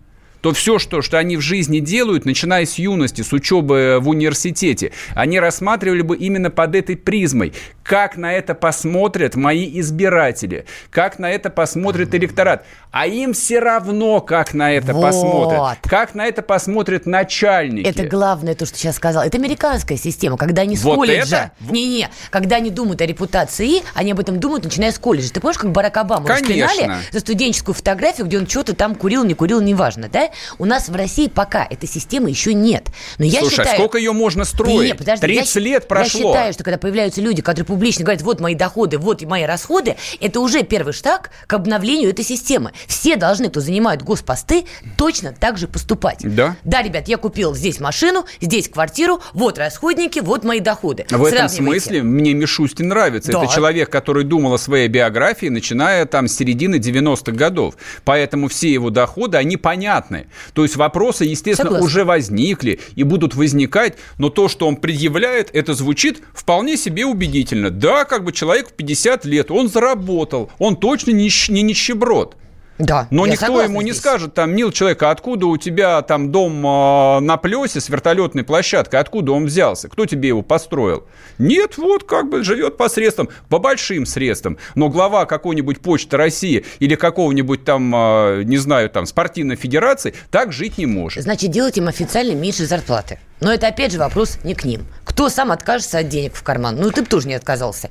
[0.47, 4.93] то все, что, что они в жизни делают, начиная с юности, с учебы в университете,
[5.13, 7.53] они рассматривали бы именно под этой призмой.
[7.83, 12.65] Как на это посмотрят мои избиратели, как на это посмотрит электорат.
[12.93, 15.03] А им все равно, как на это Вот.
[15.03, 15.79] посмотрят.
[15.83, 17.87] Как на это посмотрят начальники.
[17.87, 19.25] Это главное, то, что сейчас сказал.
[19.25, 21.53] Это американская система, когда они с Вот колледжа...
[21.61, 21.73] это?
[21.73, 25.33] Не-не, когда они думают о репутации, они об этом думают, начиная с колледжа.
[25.33, 26.67] Ты помнишь, как Барак Обама Конечно.
[26.67, 30.31] распинали за студенческую фотографию, где он что-то там курил, не курил, неважно, да?
[30.59, 32.89] У нас в России пока этой системы еще нет.
[33.19, 33.79] Но я Слушай, а считаю...
[33.79, 34.89] сколько ее можно строить?
[34.89, 36.21] Не, подожди, 30 я, лет прошло.
[36.21, 39.97] Я считаю, что когда появляются люди, которые публично говорят, вот мои доходы, вот мои расходы,
[40.21, 42.73] это уже первый шаг к обновлению этой системы.
[42.87, 44.65] Все должны, кто занимает госпосты,
[44.97, 46.19] точно так же поступать.
[46.23, 46.57] Да.
[46.65, 51.07] Да, ребят, я купил здесь машину, здесь квартиру, вот расходники, вот мои доходы.
[51.11, 53.33] В этом смысле мне Мишустин нравится.
[53.33, 53.43] Да.
[53.43, 57.77] Это человек, который думал о своей биографии, начиная там с середины 90-х годов.
[58.05, 60.26] Поэтому все его доходы, они понятны.
[60.53, 61.87] То есть вопросы, естественно, Согласна.
[61.87, 67.71] уже возникли и будут возникать, но то, что он предъявляет, это звучит вполне себе убедительно.
[67.71, 72.37] Да, как бы человек в 50 лет, он заработал, он точно не, не нищеброд.
[72.79, 74.01] Да, Но никто ему не здесь.
[74.01, 78.45] скажет, там, мил человек, а откуда у тебя там дом э, на плесе с вертолетной
[78.45, 81.05] площадкой, откуда он взялся, кто тебе его построил?
[81.39, 84.59] Нет, вот как бы живет по средствам, по большим средствам.
[84.75, 90.53] Но глава какой-нибудь Почты России или какого-нибудь там, э, не знаю, там, спортивной федерации так
[90.53, 91.23] жить не может.
[91.23, 93.19] Значит, делать им официально меньше зарплаты.
[93.41, 94.87] Но это опять же вопрос не к ним.
[95.05, 96.77] Кто сам откажется от денег в карман?
[96.77, 97.91] Ну, ты бы тоже не отказался.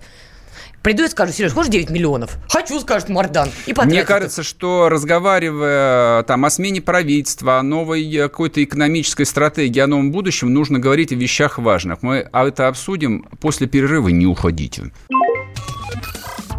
[0.82, 2.38] Приду и скажу, Сереж, хочешь 9 миллионов?
[2.50, 3.50] Хочу, скажет Мардан.
[3.66, 4.06] И Мне их.
[4.06, 10.12] кажется, что разговаривая там, о смене правительства, о новой э, какой-то экономической стратегии, о новом
[10.12, 12.04] будущем, нужно говорить о вещах важных.
[12.04, 14.10] Мы это обсудим после перерыва.
[14.10, 14.92] Не уходите.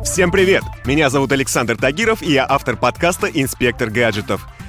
[0.05, 0.63] Всем привет!
[0.85, 4.47] Меня зовут Александр Тагиров, и я автор подкаста «Инспектор гаджетов».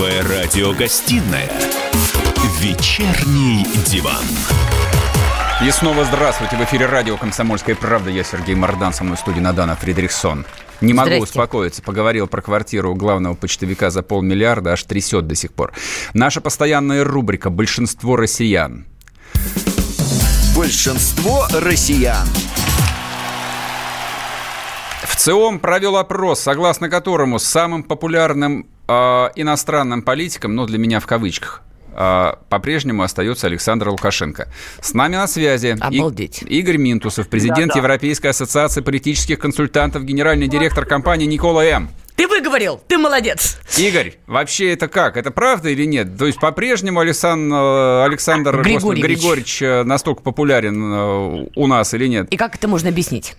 [0.00, 1.50] Первая радиогостинная
[2.58, 4.24] «Вечерний диван».
[5.62, 6.56] И снова здравствуйте.
[6.56, 8.08] В эфире радио «Комсомольская правда».
[8.08, 10.46] Я Сергей Мордан, со мной в студии Надана Фридрихсон.
[10.80, 11.24] Не могу Здрасте.
[11.24, 11.82] успокоиться.
[11.82, 15.74] Поговорил про квартиру главного почтовика за полмиллиарда, аж трясет до сих пор.
[16.14, 18.86] Наша постоянная рубрика «Большинство россиян».
[20.56, 22.26] Большинство россиян.
[25.20, 28.92] В ЦИОМ провел опрос, согласно которому самым популярным э,
[29.36, 31.60] иностранным политиком, ну, для меня в кавычках,
[31.94, 34.48] э, по-прежнему остается Александр Лукашенко.
[34.80, 36.42] С нами на связи Обалдеть.
[36.44, 37.80] И, Игорь Минтусов, президент Да-да.
[37.80, 41.90] Европейской ассоциации политических консультантов, генеральный директор компании Никола М.
[42.16, 43.58] Ты выговорил, ты молодец.
[43.76, 45.18] Игорь, вообще это как?
[45.18, 46.16] Это правда или нет?
[46.16, 47.56] То есть по-прежнему Александр,
[48.06, 49.04] Александр господи, Григорьевич.
[49.04, 52.26] Григорьевич э, настолько популярен э, у нас или нет?
[52.30, 53.36] И как это можно объяснить?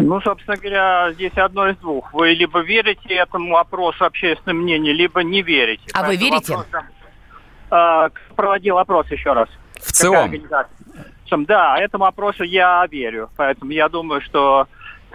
[0.00, 2.12] Ну, собственно говоря, здесь одно из двух.
[2.12, 5.84] Вы либо верите этому опросу общественного мнения, либо не верите.
[5.92, 6.56] А вы Поэтому верите?
[6.56, 6.84] вопрос,
[7.70, 9.48] а, проводил опрос еще раз.
[9.78, 10.28] В?
[11.24, 13.30] Причем, Да, этому опросу я верю.
[13.36, 14.66] Поэтому я думаю, что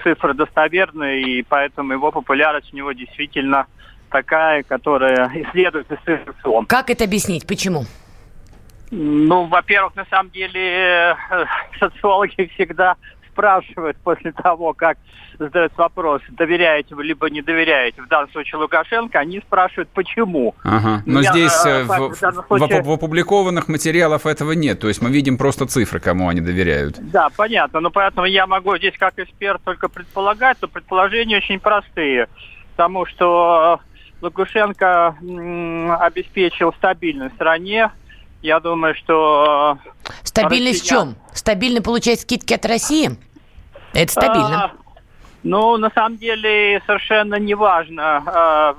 [0.03, 3.67] цифры достоверные, и поэтому его популярность у него действительно
[4.09, 6.65] такая, которая исследуется из цифр ЦИОМ.
[6.67, 7.45] Как это объяснить?
[7.45, 7.85] Почему?
[8.91, 11.15] Ну, во-первых, на самом деле э,
[11.79, 12.95] социологи всегда
[13.35, 14.97] спрашивают после того, как
[15.37, 18.01] задают вопрос, доверяете вы либо не доверяете.
[18.01, 20.55] В данном случае Лукашенко, они спрашивают, почему.
[20.63, 21.03] Ага.
[21.05, 22.15] Но Я, здесь э, э, в, в в-
[22.47, 24.79] случае- в опубликованных материалов этого нет.
[24.79, 26.95] То есть мы видим просто цифры, кому они доверяют.
[27.11, 27.81] Да, понятно.
[27.81, 32.27] Но поэтому я могу здесь как эксперт только предполагать, но предположения очень простые.
[32.77, 33.81] Потому что
[34.21, 35.15] Лукашенко
[35.99, 37.91] обеспечил стабильность в стране.
[38.41, 39.79] Я думаю, что...
[40.07, 41.15] э, Стабильность в россиян- чем?
[41.33, 43.17] Стабильно получать скидки от России?
[43.95, 44.65] Это стабильно.
[44.65, 44.71] А,
[45.43, 48.75] ну, на самом деле, совершенно неважно, а,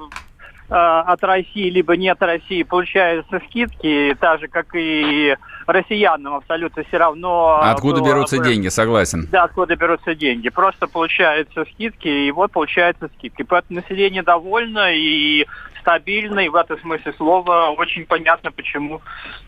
[0.68, 5.36] а, от России либо не от России получаются скидки, так же, как и
[5.66, 7.60] россиянам абсолютно все равно.
[7.62, 9.26] Откуда было берутся деньги, согласен.
[9.30, 10.48] Да, откуда берутся деньги.
[10.48, 13.42] Просто получаются скидки, и вот получаются скидки.
[13.42, 15.46] Поэтому население довольно и
[15.86, 19.00] стабильно, и в этом смысле слова очень понятно, почему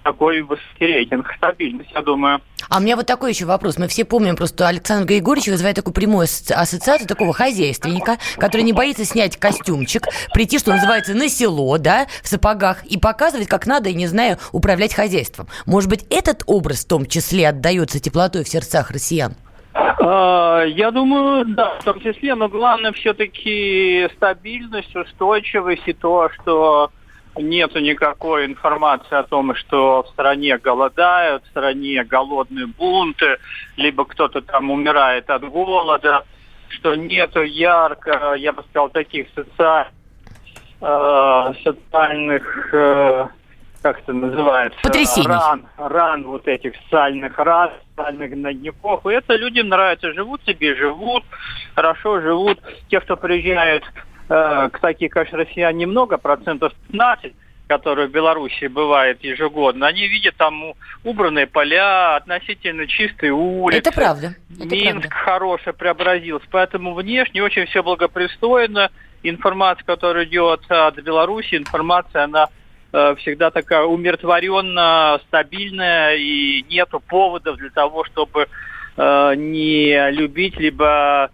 [0.04, 1.26] такой высокий рейтинг.
[1.36, 2.40] Стабильность, я думаю.
[2.68, 3.76] А у меня вот такой еще вопрос.
[3.76, 9.04] Мы все помним, просто Александр Григорьевич вызывает такую прямую ассоциацию такого хозяйственника, который не боится
[9.04, 13.94] снять костюмчик, прийти, что называется, на село, да, в сапогах, и показывать, как надо, и
[13.94, 15.48] не знаю, управлять хозяйством.
[15.66, 19.34] Может быть, этот образ в том числе отдается теплотой в сердцах россиян?
[19.78, 26.90] А, Я думаю, да, в том числе, но главное все-таки стабильность, устойчивость и то, что
[27.36, 33.38] нету никакой информации о том, что в стране голодают, в стране голодные бунты,
[33.76, 36.24] либо кто-то там умирает от голода,
[36.68, 39.92] что нету ярко, я бы сказал, таких социальных,
[41.62, 43.26] социальных э,
[43.88, 44.78] как это называется?
[44.82, 45.28] Потрясений.
[45.28, 49.06] Ран, ран вот этих социальных ран, социальных гнойников.
[49.06, 50.12] И это людям нравится.
[50.12, 51.24] Живут себе, живут,
[51.74, 52.60] хорошо живут.
[52.90, 53.84] Те, кто приезжают,
[54.28, 57.32] э, к таких, конечно, россиян немного, процентов 15,
[57.66, 63.78] которые в Беларуси бывает ежегодно, они видят там убранные поля, относительно чистые улицы.
[63.78, 64.34] Это правда.
[64.54, 65.24] Это Минск правда.
[65.24, 68.90] хороший преобразился, поэтому внешне очень все благопристойно.
[69.22, 72.48] Информация, которая идет от Беларуси, информация, она
[72.90, 78.48] всегда такая умиротворенная, стабильная, и нету поводов для того, чтобы
[78.96, 81.30] э, не любить, либо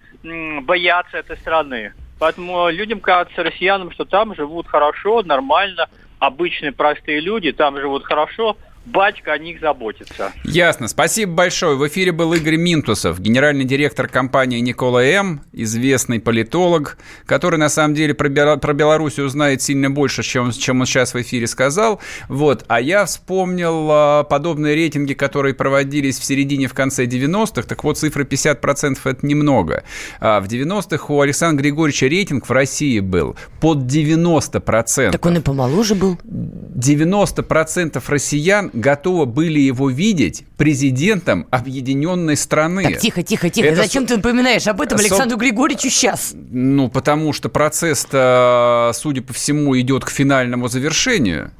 [0.62, 1.92] бояться этой страны.
[2.18, 5.88] Поэтому людям кажется, россиянам, что там живут хорошо, нормально,
[6.18, 8.56] обычные простые люди, там живут хорошо,
[8.86, 10.32] батька о них заботится.
[10.44, 10.88] Ясно.
[10.88, 11.76] Спасибо большое.
[11.76, 17.94] В эфире был Игорь Минтусов, генеральный директор компании Никола М., известный политолог, который на самом
[17.94, 22.00] деле про, Бела- про Белоруссию знает сильно больше, чем, чем он сейчас в эфире сказал.
[22.28, 22.64] Вот.
[22.68, 27.62] А я вспомнил а, подобные рейтинги, которые проводились в середине, в конце 90-х.
[27.62, 29.84] Так вот, цифра 50% это немного.
[30.20, 35.10] А в 90-х у Александра Григорьевича рейтинг в России был под 90%.
[35.12, 36.18] Так он и помоложе был.
[36.24, 42.82] 90% россиян готовы были его видеть президентом объединенной страны.
[42.84, 43.68] Так, тихо, тихо, тихо.
[43.68, 46.32] Это Зачем со- ты напоминаешь об этом со- Александру Григорьевичу сейчас?
[46.34, 51.50] Ну, потому что процесс-то, судя по всему, идет к финальному завершению.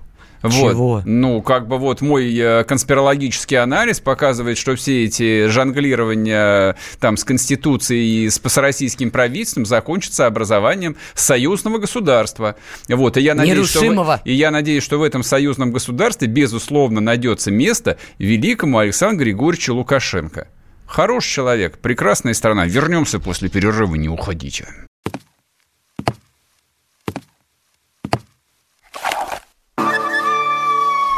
[0.45, 0.72] Вот.
[0.72, 1.03] Чего?
[1.05, 7.24] Ну, как бы вот мой э, конспирологический анализ показывает, что все эти жонглирования там с
[7.24, 12.57] Конституцией и с, с российским правительством закончатся образованием союзного государства.
[12.88, 13.16] Вот.
[13.16, 17.51] И я надеюсь, что в- и я надеюсь, что в этом союзном государстве, безусловно, найдется
[17.51, 20.49] место великому Александру Григорьевичу Лукашенко.
[20.86, 22.66] Хороший человек, прекрасная страна.
[22.66, 24.68] Вернемся после перерыва, не уходите.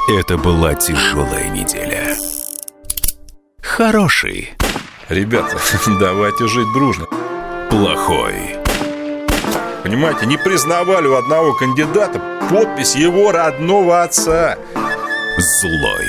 [0.09, 2.17] Это была тяжелая неделя.
[3.61, 4.53] Хороший.
[5.09, 5.59] Ребята,
[6.01, 7.07] давайте жить дружно.
[7.69, 8.57] Плохой.
[9.83, 14.57] Понимаете, не признавали у одного кандидата подпись его родного отца.
[15.39, 16.07] Злой.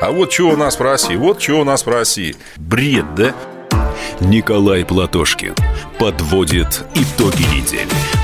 [0.00, 2.34] А вот что у нас в России, вот что у нас в России.
[2.56, 3.34] Бред, да?
[4.20, 5.54] Николай Платошкин
[5.98, 8.17] подводит итоги недели.